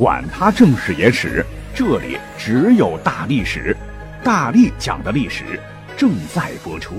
[0.00, 1.44] 管他正史野史。
[1.74, 3.76] 这里只有大历史，
[4.24, 5.60] 大力讲的历史
[5.94, 6.94] 正在播出。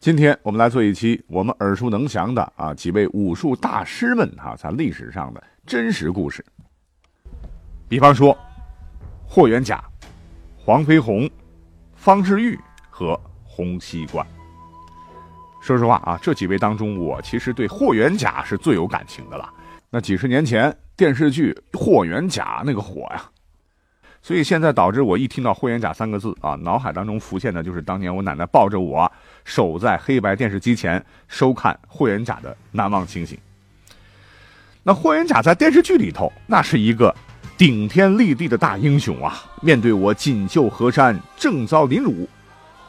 [0.00, 6.44] 今天我们来做一期我们耳熟能详的啊几位武术大师们哈在历史上的真实故事。
[7.88, 8.36] 比方说，
[9.24, 9.80] 霍元甲、
[10.56, 11.30] 黄飞鸿、
[11.94, 12.58] 方世玉
[12.90, 14.26] 和洪熙官。
[15.60, 19.48] 说实话啊，这几位当中，我其实对霍元甲是最有感情的了。
[19.90, 23.22] 那几十年前电视剧《霍元甲》那个火呀，
[24.22, 29.10] 所以现在导致我一听到霍元甲三个字啊，脑海当中浮现的就是当年我奶奶抱着我
[29.44, 33.38] 守在黑白电视机前收看霍元甲的难忘情形。
[34.82, 37.14] 那霍元甲在电视剧里头，那是一个
[37.56, 42.28] 顶天立地的大英雄啊，面对我锦绣河山，正遭凌辱。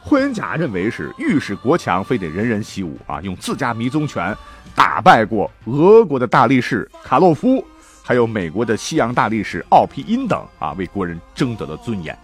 [0.02, 3.20] 霍元甲认为是欲使国强，非得人人习武啊！
[3.20, 4.36] 用自家迷踪拳
[4.74, 7.64] 打败过俄国的大力士卡洛夫，
[8.02, 12.18] 还有美国的西洋大力士奥皮因等啊，为国人争得了尊严。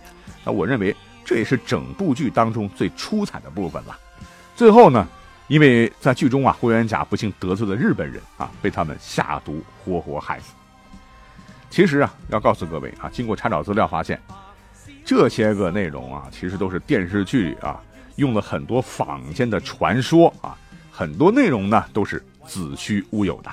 [0.45, 3.97] 那我认为这也是整部剧当中最出彩的部分了。
[4.57, 5.07] 最后呢，
[5.47, 10.55] 因为在剧中啊，霍元甲不幸得罪了日本人啊，被他们下毒活活害死。
[11.69, 14.21] 其实啊，要告诉各位啊，经过查找资料发现。
[15.07, 17.81] 这些个内容啊，其实都是电视剧啊
[18.17, 20.59] 用了很多坊间的传说啊，
[20.91, 23.51] 很多内容呢都是子虚乌有的。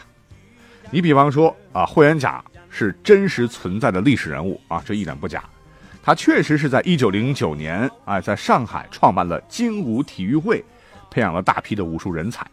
[0.89, 5.43] 你比方说啊，霍元甲是真实存在的历史人物啊，这一点不假。
[6.01, 10.65] 他确实是在一九零九年啊，在上海创办了精武体育会，
[11.11, 12.43] 培养了大批的武术人才。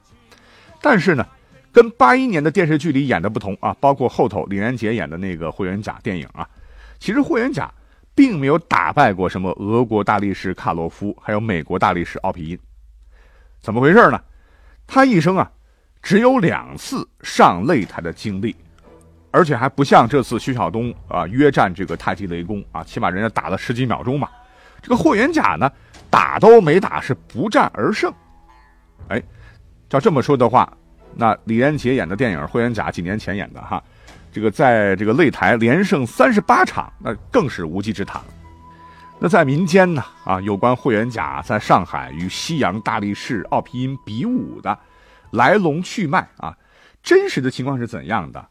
[0.82, 1.26] 但是呢，
[1.72, 6.46] 跟八一年的电视剧里演的不同啊，包括后头李连杰演的那个霍元甲电影啊，
[6.98, 7.72] 其实霍元甲。
[8.20, 12.58] 并没有打败过什么俄国大力士卡洛夫，还有美国大力士奥皮因，
[13.62, 14.20] 怎么回事呢？
[14.86, 15.50] 他一生啊，
[16.02, 18.54] 只有两次上擂台的经历，
[19.30, 24.28] 而且还不像这次徐晓东啊约战这个太极雷公啊，起码人家打了十几秒钟嘛。
[24.82, 25.72] 这个霍元甲呢，
[26.10, 28.12] 打都没打是不战而胜。
[29.08, 29.22] 哎，
[29.88, 30.70] 照这么说的话，
[31.14, 33.82] 那李连杰演的电影《霍元甲》几年前演的哈。
[34.32, 38.20] 这个在这个擂台连胜三十八场，那更是无稽之谈。
[39.18, 44.78] 那在民间呢，啊，有关霍元甲在上海与西洋大力士奥皮因比武的
[45.32, 46.56] 来龙去脉啊，
[47.02, 48.42] 真实的情况是怎样的？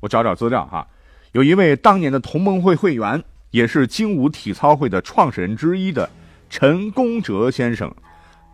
[0.00, 0.86] 我找找资料哈。
[1.32, 6.08] 有一位当年的同盟会会员，也是精武体操会的创始人之一的
[6.48, 7.94] 陈功哲先生，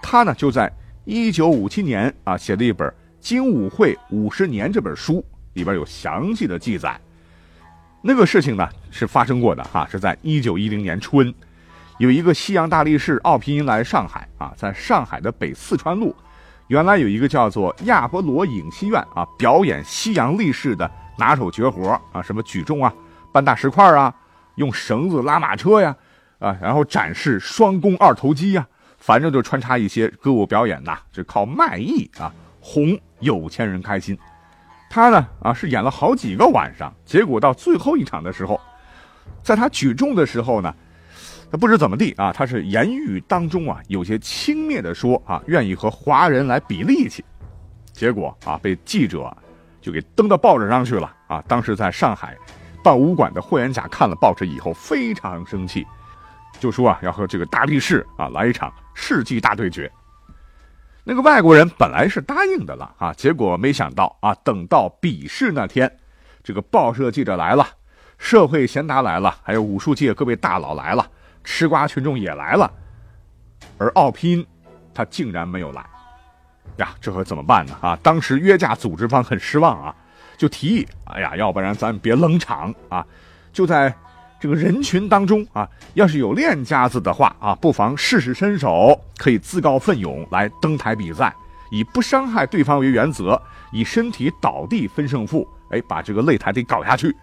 [0.03, 0.71] 他呢就在
[1.05, 2.87] 一九五七年啊写了一本
[3.21, 5.25] 《精武会五十年》这本书。
[5.55, 6.99] 里边有详细的记载，
[8.03, 11.33] 那个事情呢是发生过的哈，是在一九一零年春，
[11.99, 16.15] 有一个西洋大力士奥皮因来上海啊，在上海的北四川路，
[16.69, 22.93] 原来有一个叫做亚波罗影戏院啊，表演西洋力士的拿手绝活啊，什么举重啊、
[23.33, 24.15] 搬大石块啊、
[24.57, 25.95] 用绳子拉马车呀，
[26.39, 28.67] 啊，然后展示双弓二头肌呀，
[28.99, 34.19] 反正就穿插一些歌舞表演呐，就靠卖艺啊哄有钱人开心。
[34.95, 38.61] 他呢啊是演了好几个晚上，结果到最后一场的时候，
[39.43, 40.75] 在他举重的时候呢，
[41.51, 47.25] 他不知怎么地啊，他是言语当中啊有些轻蔑的说啊，愿意和华人来比力气，
[47.91, 49.35] 结果啊被记者
[49.81, 51.43] 就给登到报纸上去了啊。
[51.49, 52.37] 当时在上海
[52.85, 55.87] 办武馆的霍元甲看了报纸以后非常生气，
[56.61, 59.91] 就说啊要和这个大力士啊来一场世纪大对决。
[61.05, 65.99] 那个外国人本来是答应的了啊，结果没想到啊，等到比试那天，
[66.45, 67.67] 这个报社记者来了，
[68.19, 71.05] 社会贤达来了，还有武术界各位大佬来了，
[71.43, 72.73] 吃瓜群众也来了，
[73.79, 74.47] 而奥拼
[74.95, 75.85] 他竟然没有来，
[76.77, 77.77] 呀，这可怎么办呢？
[77.81, 79.95] 啊，当时约架组织方很失望啊，
[80.37, 83.05] 就提议，哎呀，要不然咱别冷场啊，
[83.53, 83.93] 就在。
[84.43, 91.33] 这个人群当中啊，要是有练家子的话啊，不妨试试身手，可以自告奋勇来登台比赛，
[91.71, 93.41] 以不伤害对方为原则，
[93.71, 97.15] 以身体倒地分胜负，哎，把这个擂台给搞下去。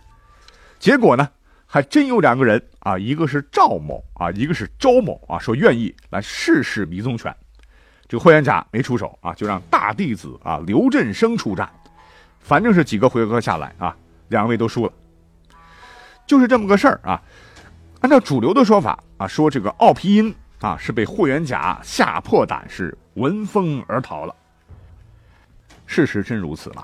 [0.80, 1.27] 结果呢，
[1.66, 7.36] 还真有两个人啊，一个是赵某啊，一个是周某啊，说愿意来试试迷踪拳。
[8.07, 11.69] 这个霍元甲没出手啊，就让大弟子啊刘振声出战。
[12.39, 13.94] 反正是几个回合下来啊，
[14.30, 14.94] 两位都输了。
[16.30, 17.20] 就是这么个事儿啊。
[18.02, 24.36] 按照主流的说法啊，说这个奥皮因啊是被霍元甲吓破胆，是闻风而逃了。
[25.88, 26.84] 事实真如此吗？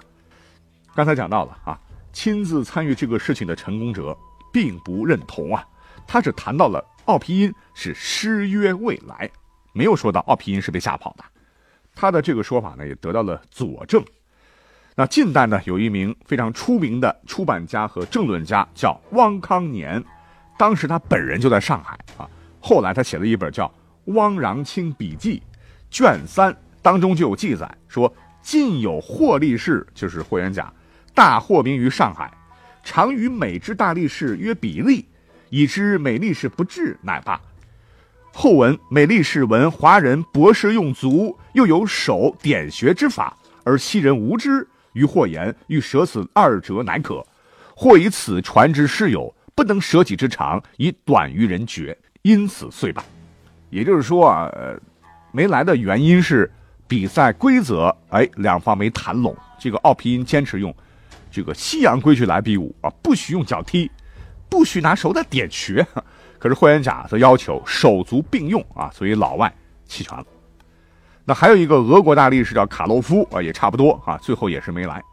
[0.95, 1.80] 刚才讲到了啊，
[2.12, 4.18] 亲自参与这个事情的陈功哲
[4.51, 5.63] 并不认同啊，
[6.07, 9.30] 他只谈到了奥皮因是失约未来，
[9.74, 11.24] 没有说到奥皮因是被吓跑的。
[11.94, 14.03] 他的这个说法呢，也得到了佐证。
[14.97, 20.01] 那近代呢，有一名非常出名的出版家和政论家，叫汪康年。
[20.57, 22.25] 当时他本人就在上海啊，
[22.62, 23.68] 后来他写了一本叫
[24.13, 25.39] 《汪壤清笔记》，
[25.92, 28.12] 卷三当中就有记载说，
[28.42, 30.71] 晋有霍力士，就是霍元甲，
[31.13, 32.31] 大获名于上海，
[32.81, 35.06] 常与美之大力士约比例，
[35.50, 37.38] 以知美力士不至，乃罢。
[38.31, 44.65] 后闻美力士闻华人博士用足，又有手点穴之法，而西人无知，
[44.95, 47.24] 于或言欲舍此二者乃可，
[47.75, 49.31] 或以此传之师友。
[49.57, 53.01] 不能舍己之长，以短于人绝，因此遂罢。
[53.69, 54.51] 也就是说啊，
[55.31, 56.51] 没来的原因是
[56.89, 59.33] 比赛规则，哎，两方没谈拢。
[59.57, 60.75] 这个奥皮音坚持用
[61.31, 63.89] 这个西洋规矩来比武啊，不许用脚踢，
[64.50, 65.88] 不许拿手的点穴。
[66.38, 69.50] 可是霍元甲则要求手足并用啊，所以老外
[69.86, 70.25] 弃权了。
[71.25, 75.04] 那还有一个俄国大力士叫卡洛夫啊，也差不多啊，最后也是没来。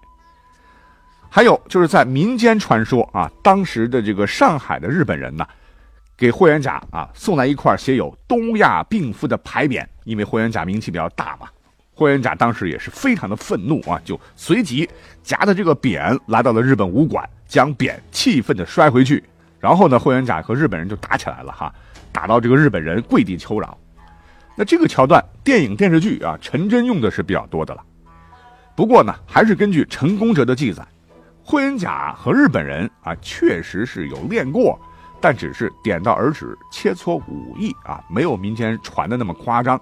[1.30, 5.46] 还有就是在民间传说啊，当时的这个上海的日本人呢，
[6.14, 11.48] 给霍元甲啊送来一块写有“东亚病夫”的牌匾，因为霍元甲名气比较大嘛。
[11.94, 14.86] 霍元甲当时也是非常的愤怒啊，就随即
[15.22, 19.24] 夹着这个匾来到了日本武馆，将匾气愤的摔回去。
[19.58, 21.72] 然后呢，霍元甲和日本人就打起来了哈，
[22.12, 23.78] 打到这个日本人跪地求饶。
[24.54, 27.82] 那这个桥段，电影电视剧啊，陈真用的是比较多的了。
[28.74, 30.86] 不过呢，还是根据陈功哲的记载。
[31.44, 34.80] 霍元甲和日本人啊，确实是有练过，
[35.20, 39.80] 但只是点到而止，切磋武艺啊，没有民间传的那么夸张。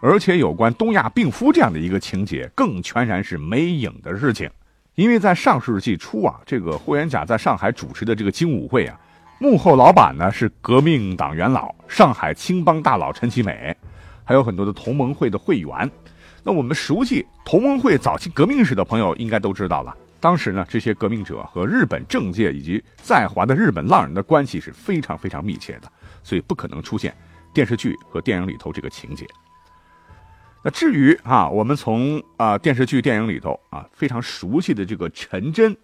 [0.00, 4.50] 而且有关东亚病夫这样的一个情节，更全然是没影的事情。
[4.94, 8.98] 因为在上世纪初啊，这个霍元甲在上海主持的这个精武会啊，
[9.38, 13.76] 幕后老板呢是革命党元老、上海青帮大佬陈其美，
[14.24, 15.90] 还有很多的同盟会的会员。
[16.42, 19.96] 那我们熟悉同盟会早期革命史的朋友，应该都知道了。
[20.20, 25.92] 当时呢，这些革命者和日本政界以及在华的日本浪人的关系是非常非常密切的，
[26.22, 27.14] 所以不可能出现
[27.52, 29.26] 电视剧和电影里头这个情节。
[30.62, 35.76] 那至于啊，我们从啊电视剧、电影里头啊非常熟悉的这个陈真，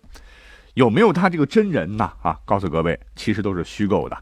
[0.72, 2.10] 有没有他这个真人呢？
[2.22, 4.16] 啊，告诉各位，其实都是虚构的。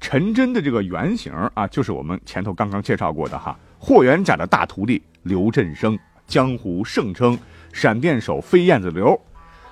[0.00, 7.36] 陈真的这个原型啊，就是我们前头刚刚介绍过的哈，霍元甲的大徒弟刘振生，江湖盛称
[7.72, 9.18] 闪电手飞燕子刘。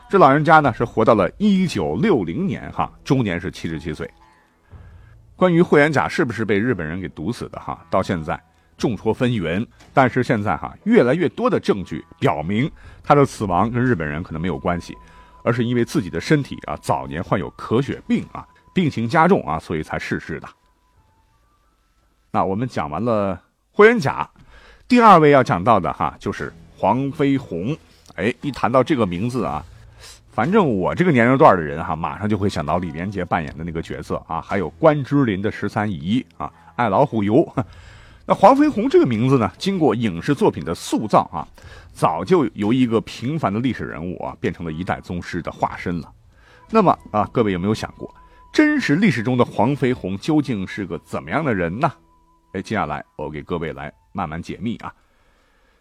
[0.09, 4.11] 这老人家呢是活到了一九六零年，哈，终年是七十七岁。
[5.37, 8.41] 关于霍元甲是不是被日本人给毒死的，哈，到现在
[8.77, 9.67] 众说纷纭。
[9.93, 12.71] 但是现在哈，越来越多的证据表明
[13.03, 14.97] 他的死亡跟日本人可能没有关系，
[15.43, 20.49] 而是因为自己的身体啊早年患有咳血病啊，病情加重啊，所以才逝世的。
[22.33, 23.41] 那我们讲完了
[23.71, 24.29] 霍元甲，
[24.87, 27.75] 第二位要讲到的哈就是黄飞鸿。
[28.17, 29.65] 哎，一谈到这个名字啊。
[30.33, 37.49] 反正我这个年龄段的人哈，马上就会想到李连杰扮演的那个角色啊，还有关之琳的十三姨啊，爱老虎油。
[38.27, 41.47] 那黄飞鸿这个名字呢，经过影视作品的塑造啊，
[41.93, 46.11] 早就由一个平凡的历史人物啊，变成了一代宗师的化身了。
[46.71, 48.13] 那么啊，各位有没有想过，
[48.55, 51.93] 真实历史中的黄飞鸿究竟是个怎么样的人呢？
[52.53, 54.95] 哎，接下来我给各位来慢慢解密啊。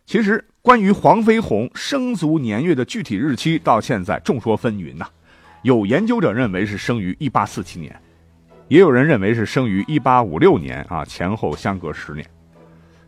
[0.07, 5.07] 其实，关于黄飞鸿生卒年月的具体日期，到现在众说纷纭呐。
[5.61, 8.01] 有研究者认为是生于1847年，
[8.69, 12.27] 也有人认为是生于1856年啊，前后相隔十年。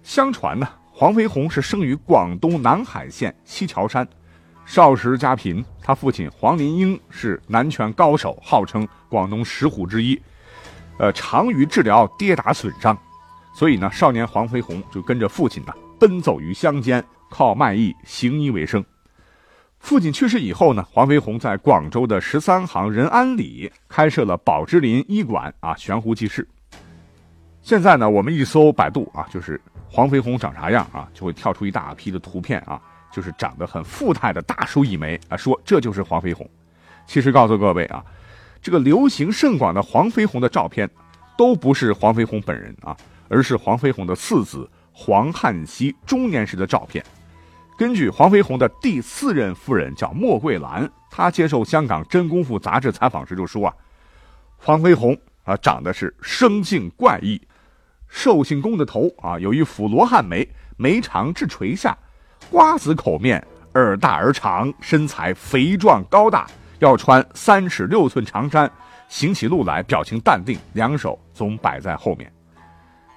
[0.03, 4.07] 相传呢，黄飞鸿是生于广东南海县西樵山，
[4.65, 10.19] 少时家贫，他父亲黄林英是南拳高手，号称广东十虎之一，
[10.97, 12.97] 呃，长于治疗跌打损伤，
[13.53, 15.73] 所以呢，少年黄飞鸿就跟着父亲呢。
[15.97, 18.83] 奔走于乡间，靠卖艺行医为生。
[19.79, 26.45] 父亲去世以后呢，黄飞鸿在广州的十三行仁安里开设了宝芝林医馆啊，悬壶济世。
[27.61, 32.81] 现在呢，我们一搜百度啊，就是黄飞鸿长啥样啊，就会跳出一大批的图片啊，
[33.15, 36.45] 就是长得很富态的大叔一枚啊，说这就是黄飞鸿。
[37.07, 38.03] 其实告诉各位啊，
[38.61, 40.89] 这个流行甚广的黄飞鸿的照片，
[41.37, 42.97] 都不是黄飞鸿本人啊，
[43.29, 44.69] 而是黄飞鸿的次子。
[44.91, 47.03] 黄汉熙中年时的照片，
[47.77, 53.73] 根据黄飞鸿的第四任夫人叫莫桂兰，她接受香港《真功夫》杂志采访时就说啊，
[54.57, 57.41] 黄飞鸿啊长得是生性怪异，
[58.07, 61.97] 寿星公的头啊有一副罗汉眉，眉长至垂下，
[62.51, 66.47] 瓜子口面，耳大而长，身材肥壮高大，
[66.79, 68.69] 要穿三尺六寸长衫，
[69.07, 72.31] 行起路来表情淡定，两手总摆在后面。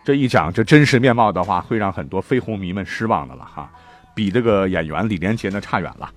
[0.04, 3.70] 这一讲这真实面貌的话，会让很多飞鸿迷们失望的了哈，
[4.14, 6.10] 比这个演员李连杰呢差远了。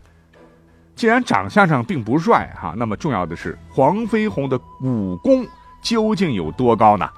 [0.95, 5.45] 既然长相上并不帅哈，那么重要的是黄飞鸿的武功
[5.81, 7.09] 究竟有多高呢？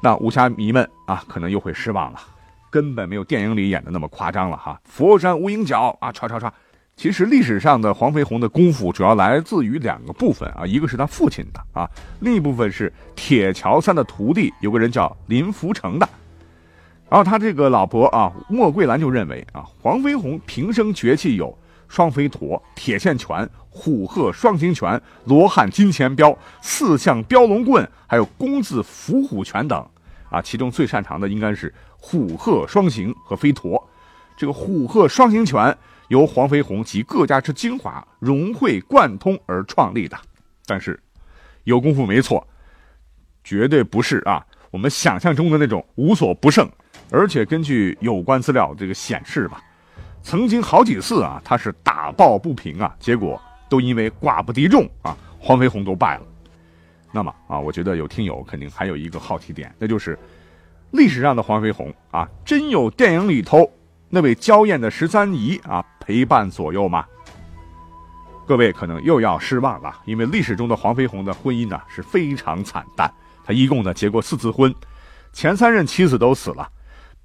[0.00, 2.20] 那武侠迷们啊，可能又会失望了，
[2.70, 4.80] 根本没有电影里演的那么夸张了哈。
[4.84, 6.50] 佛山无影脚啊，唰唰唰。
[6.96, 16.08] 其实历史上的黄飞鸿的功夫主要来自于两个部分啊，一个是他父亲的啊，另一部分是铁桥三的徒弟，有个人叫林福成的。
[17.08, 21.56] 然后他这个老婆啊，莫桂兰就认为啊，黄飞鸿平生绝技有
[21.86, 29.88] 双飞陀、铁线拳、虎鹤双形拳、罗汉金钱镖、四象标龙棍，还有弓字伏虎拳等
[30.30, 33.86] 啊，其中最擅长的应该是虎鹤双形和飞陀。
[34.36, 35.76] 这个虎鹤双形拳。
[36.08, 40.18] 由黄飞鸿集各家之精华融会贯通而创立的，
[40.64, 40.98] 但是
[41.64, 42.48] 有功夫没错，
[43.44, 46.66] 绝对不是啊我们想象中的那种无所不胜。
[47.10, 49.62] 而且根据有关资料这个显示吧，
[50.22, 53.38] 曾经好几次啊他是打抱不平啊，结果
[53.68, 56.22] 都因为寡不敌众啊，黄飞鸿都败了。
[57.12, 60.18] 那么啊，我觉得有听友肯定还有一个好奇点，那就是
[60.90, 63.70] 历史上的黄飞鸿啊，真有电影里头
[64.08, 65.84] 那位娇艳的十三姨啊？
[66.00, 67.04] 陪伴左右吗？
[68.46, 73.12] 各位可能又要失望了，因为历史中的黄飞鸿的婚姻呢是非常惨淡。
[73.44, 74.74] 他一共呢结过四次婚，
[75.34, 76.66] 前三任妻子都死了，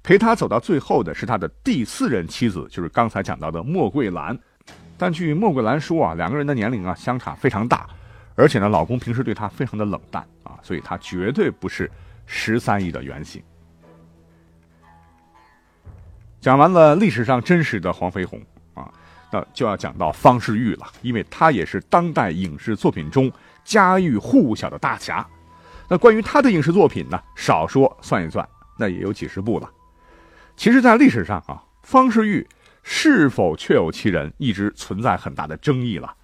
[0.02, 4.38] 陪他走到最后的是他的第四任妻子，就是刚才讲到的莫桂兰。
[4.98, 7.86] 但据莫桂兰说啊，两个人的年龄啊相差非常大，
[8.34, 11.90] 而且呢老公平时对她非常的冷淡啊，所以她绝对不是
[12.26, 13.42] 十三姨的原型。
[16.44, 18.38] 讲完了历史上真实的黄飞鸿
[18.74, 18.86] 啊。
[19.32, 23.32] 那就要讲到方世玉了，因为他也是当代影视作品中
[23.64, 25.26] 家喻户晓的大侠。
[25.88, 28.46] 那关于他的影视作品呢，少说算一算，
[28.78, 29.70] 那也有几十部了。
[30.54, 32.46] 其实，在历史上啊，方世玉
[32.82, 36.14] 是否确有其人，一直存在很大的争议了。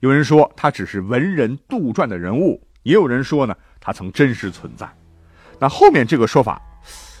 [0.00, 4.92] 有人说他只是文人杜撰的人物，也有人说呢，他曾真实存在。
[5.60, 6.60] 那后面这个说法，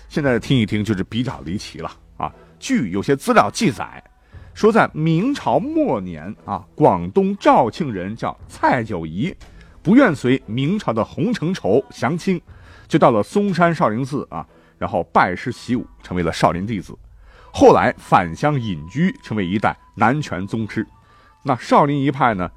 [0.08, 1.88] 现在听一听就是比较离奇了。
[2.58, 4.02] 据有些资料记载。
[4.54, 9.32] 说在明朝末年啊，广东肇庆人叫蔡九仪，
[9.82, 12.40] 不愿随明朝的洪承畴降清，
[12.88, 14.44] 就到了嵩山少林寺啊，
[14.76, 16.98] 然后拜师习武，成为了少林弟子。
[17.52, 20.84] 后来返乡隐居，成为一代南拳宗师。
[21.44, 22.50] 那少林一派呢，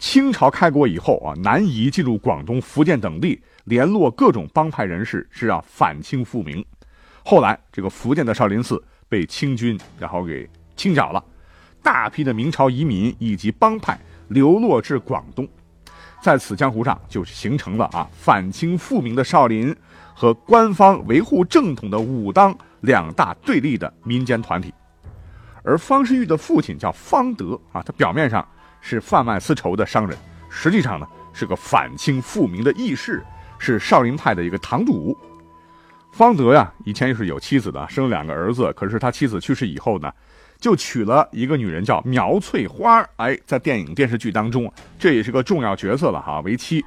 [0.00, 6.64] 清朝开国以后啊，南移进入广东、福建等地，联络各种帮派人士，是要反清复明。
[7.24, 11.22] 后来这个福建的少林寺被清军然后给清剿了。
[11.82, 13.98] 大批的明朝移民以及帮派
[14.28, 15.48] 流落至广东，
[16.20, 19.74] 在此江湖上就形成了啊反清复明的少林
[20.14, 24.74] 和官方维护正统的武当两大对立的民间团体。
[25.62, 28.46] 而方世玉的父亲叫方德啊，他表面上
[28.80, 30.16] 是贩卖丝绸的商人，
[30.50, 33.24] 实际上呢是个反清复明的义士，
[33.58, 35.16] 是少林派的一个堂主。
[36.16, 40.10] 方德呀，以前也是有妻子的，生了两个儿子，可是他妻子去世以后呢。
[40.58, 46.82] 就娶了一个女人，叫苗翠花哎，在电影电视剧当中，这也是个重要角色了哈，为妻。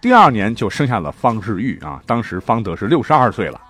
[0.00, 3.60] 第二年就生下了方世玉啊，当时方德是六十二岁了。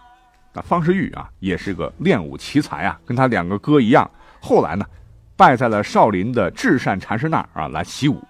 [0.53, 4.09] 那方世玉啊，也是个练武奇才啊，跟他两个哥一样。
[4.39, 4.85] 后来呢，
[5.35, 8.23] 拜在了少林的智善禅师那儿啊，来习武。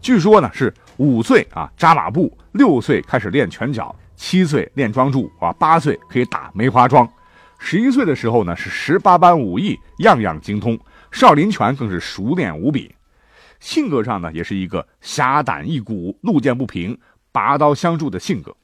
[0.00, 7.10] 据说呢，是五岁啊扎马步，六岁开始练拳脚，七岁练桩柱啊，八岁可以打梅花桩。
[7.58, 10.78] 十一岁的时候呢，是十八般武艺样样精通，
[11.10, 12.94] 少林拳更是熟练无比。
[13.60, 16.96] 性格上呢，也是一个侠胆义骨、路见不平
[17.32, 18.54] 拔刀相助的性格。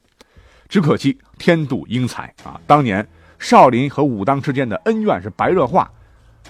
[0.69, 2.61] 只可惜天妒英才啊！
[2.67, 3.05] 当年
[3.39, 5.91] 少林和武当之间的恩怨是白热化，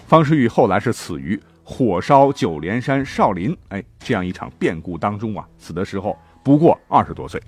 [0.05, 7.41] 方世玉后来是死于火烧九连山少林哎这样一场变故当中啊，死的时候不过二十多岁。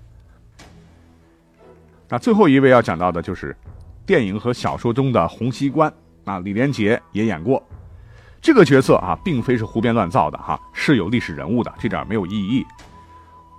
[2.10, 3.56] 那最后一位要讲到的就是。
[4.06, 5.94] 电影和小说中的洪熙官
[6.26, 7.64] 啊，李连杰也演过
[8.42, 12.66] 这个角色啊，并非是胡编乱造的哈，是有历史人物的，这点没有异议。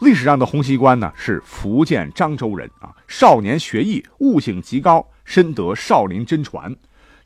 [0.00, 6.74] 历史上的洪熙官呢，是福建漳州人啊，少年学艺，悟性极高，深得少林真传，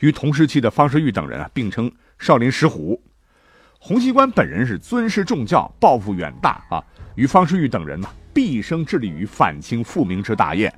[0.01, 3.03] 与同时期的方世玉等人啊并称少林石虎。
[3.79, 10.71] 洪熙官本人是尊师重教，抱负远大啊，与方世玉等人呢，毕生致力于反清复明之大业，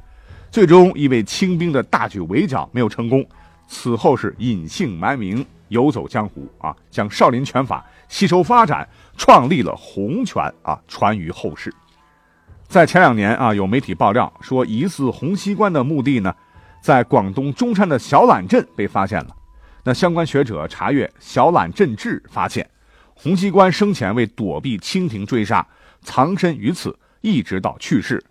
[0.56, 3.22] 最终因为清兵的大举围剿没有成功，
[3.68, 11.70] 此后是隐姓埋名，游走江湖啊，将少林拳法吸收发展，创立了洪拳啊，传于后世。
[12.66, 16.34] 在前两年啊，有媒体爆料说，疑似洪熙官的墓地呢，
[16.80, 19.36] 在广东中山的小榄镇被发现了。
[19.84, 22.66] 那相关学者查阅《小榄镇志》，发现。
[23.12, 25.66] 洪熙官生前为躲避清廷追杀，
[26.00, 28.24] 藏身于此，一直到去世。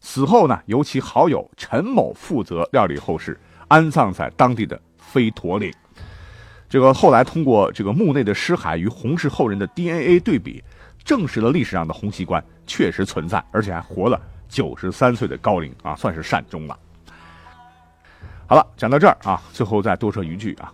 [0.00, 3.38] 死后呢，由其好友陈某负责料理后事，
[3.68, 5.72] 安葬在当地的飞驼岭。
[6.68, 10.62] 这个后来通过这个墓内的尸骸与洪氏后人的 DNA 对比，
[11.04, 16.78] 证实了历史上的洪熙官确实存在，而且还活了九十三岁的高龄啊，算是善终了。
[18.46, 20.72] 好了，讲到这儿啊，最后再多说一句啊。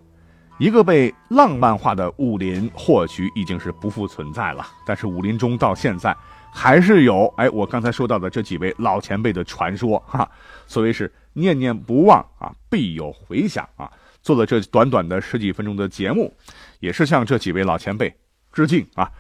[0.59, 6.17] 一个被浪漫化的武林或许已经是不复存在了，但是武林中到现在
[6.53, 10.29] 还是有哎，我刚才说到的这几位老前辈的传说哈。
[10.67, 13.91] 所谓是念念不忘啊，必有回响啊。
[14.23, 16.35] 做了这短短的十几分钟的节目，
[16.81, 18.13] 也是向这几位老前辈
[18.53, 19.11] 致敬啊。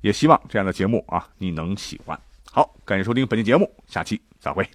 [0.00, 2.18] 也希望这样的节目啊，你能喜欢。
[2.50, 4.68] 好，感谢收听本期节目，下期再会。